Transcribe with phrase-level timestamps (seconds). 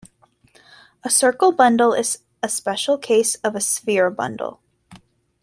[1.03, 4.59] A circle bundle is a special case of a sphere bundle.